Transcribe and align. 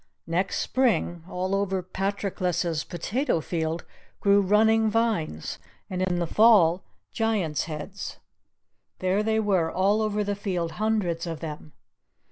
Next 0.25 0.57
spring 0.57 1.23
all 1.29 1.53
over 1.53 1.83
Patroclus's 1.83 2.83
potato 2.83 3.39
field 3.39 3.85
grew 4.19 4.41
running 4.41 4.89
vines, 4.89 5.59
and 5.91 6.01
in 6.01 6.17
the 6.17 6.25
fall 6.25 6.81
Giant's 7.11 7.65
heads. 7.65 8.17
There 8.97 9.21
they 9.21 9.39
were 9.39 9.71
all 9.71 10.01
over 10.01 10.23
the 10.23 10.33
field, 10.33 10.71
hundreds 10.71 11.27
of 11.27 11.39
them! 11.39 11.73